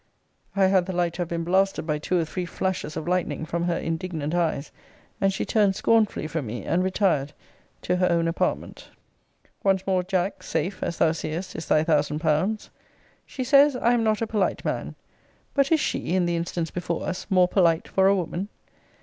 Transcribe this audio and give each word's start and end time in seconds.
I 0.55 0.65
had 0.65 0.87
the 0.87 0.93
like 0.93 1.13
to 1.13 1.21
have 1.21 1.27
been 1.27 1.43
blasted 1.43 1.85
by 1.85 1.99
two 1.99 2.17
or 2.19 2.25
three 2.25 2.47
flashes 2.47 2.97
of 2.97 3.07
lightning 3.07 3.45
from 3.45 3.65
her 3.65 3.77
indignant 3.77 4.33
eyes; 4.33 4.71
and 5.21 5.31
she 5.31 5.45
turned 5.45 5.75
scornfully 5.75 6.25
from 6.25 6.47
me, 6.47 6.63
and 6.63 6.83
retired 6.83 7.33
to 7.83 7.97
her 7.97 8.07
own 8.11 8.27
apartment. 8.27 8.89
Once 9.63 9.85
more, 9.85 10.01
Jack, 10.01 10.41
safe, 10.41 10.81
as 10.81 10.97
thou 10.97 11.11
seest, 11.11 11.55
is 11.55 11.67
thy 11.67 11.83
thousand 11.83 12.17
pounds. 12.17 12.71
She 13.27 13.43
says, 13.43 13.75
I 13.75 13.93
am 13.93 14.03
not 14.03 14.23
a 14.23 14.25
polite 14.25 14.65
man. 14.65 14.95
But 15.53 15.71
is 15.71 15.79
she, 15.79 16.15
in 16.15 16.25
the 16.25 16.35
instance 16.35 16.71
before 16.71 17.05
us, 17.05 17.27
more 17.29 17.47
polite 17.47 17.87
for 17.87 18.07
a 18.07 18.15
woman? 18.15 18.49